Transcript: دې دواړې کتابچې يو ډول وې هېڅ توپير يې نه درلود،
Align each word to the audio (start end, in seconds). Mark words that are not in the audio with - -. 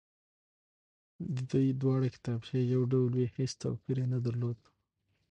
دې 1.51 1.63
دواړې 1.81 2.09
کتابچې 2.15 2.59
يو 2.73 2.81
ډول 2.91 3.11
وې 3.15 3.25
هېڅ 3.35 3.51
توپير 3.61 3.97
يې 4.01 4.07
نه 4.13 4.19
درلود، 4.25 4.59